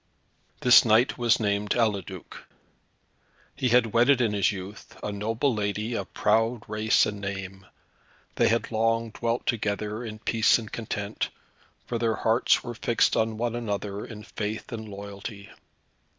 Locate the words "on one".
13.15-13.55